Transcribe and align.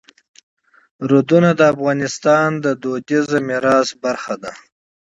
دریابونه 1.07 1.49
د 1.55 1.61
افغانستان 1.73 2.49
د 2.63 2.65
کلتوري 2.83 3.39
میراث 3.47 3.89
برخه 4.03 4.35
ده. 4.43 4.51